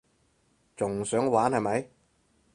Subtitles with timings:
[0.75, 1.89] 仲想玩係咪？